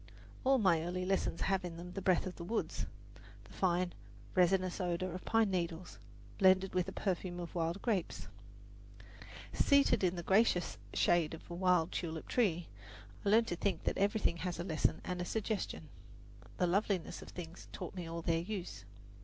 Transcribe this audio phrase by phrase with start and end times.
[0.43, 2.87] All my early lessons have in them the breath of the woods
[3.43, 3.93] the fine,
[4.33, 5.99] resinous odour of pine needles,
[6.39, 8.27] blended with the perfume of wild grapes.
[9.53, 12.67] Seated in the gracious shade of a wild tulip tree,
[13.23, 15.89] I learned to think that everything has a lesson and a suggestion.
[16.57, 18.85] "The loveliness of things taught me all their use."